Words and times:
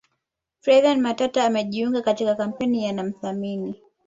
flaviana 0.61 1.01
matata 1.01 1.45
amejiunga 1.45 2.01
katika 2.01 2.35
kampeni 2.35 2.83
ya 2.83 2.93
namthamini 2.93 3.75